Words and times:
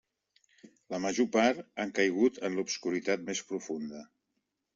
La 0.93 0.99
major 1.03 1.27
part 1.35 1.61
han 1.83 1.93
caigut 1.99 2.41
en 2.49 2.57
l'obscuritat 2.61 3.29
més 3.29 3.45
profunda. 3.53 4.03